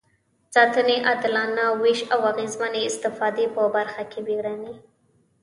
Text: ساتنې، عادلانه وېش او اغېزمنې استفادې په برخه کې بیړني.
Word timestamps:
ساتنې، 0.55 0.97
عادلانه 1.07 1.65
وېش 1.81 1.99
او 2.13 2.19
اغېزمنې 2.31 2.81
استفادې 2.89 3.45
په 3.55 3.61
برخه 3.75 4.03
کې 4.11 4.19
بیړني. 4.27 4.73